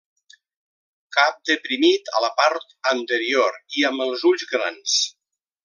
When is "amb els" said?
3.91-4.25